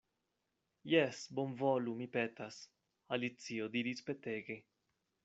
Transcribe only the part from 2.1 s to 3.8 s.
petas," Alicio